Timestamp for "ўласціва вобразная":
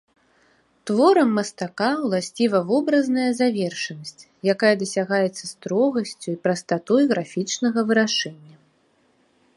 2.05-3.27